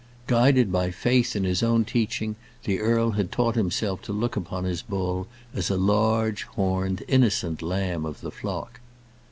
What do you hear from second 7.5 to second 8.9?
lamb of the flock.